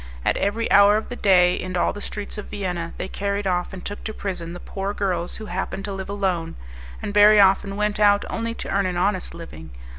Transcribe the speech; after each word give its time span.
At 0.25 0.35
every 0.37 0.65
hour 0.71 0.97
of 0.97 1.09
the 1.09 1.15
day, 1.15 1.53
in 1.53 1.77
all 1.77 1.93
the 1.93 2.01
streets 2.01 2.39
of 2.39 2.47
Vienna, 2.49 2.95
they 2.97 3.07
carried 3.07 3.45
off 3.45 3.71
and 3.71 3.85
took 3.85 4.03
to 4.05 4.15
prison 4.15 4.53
the 4.53 4.59
poor 4.59 4.95
girls 4.95 5.35
who 5.35 5.45
happened 5.45 5.85
to 5.85 5.93
live 5.93 6.09
alone, 6.09 6.55
and 7.03 7.13
very 7.13 7.39
often 7.39 7.75
went 7.75 7.99
out 7.99 8.25
only 8.27 8.55
to 8.55 8.69
earn 8.71 8.87
an 8.87 8.97
honest 8.97 9.35
living. 9.35 9.69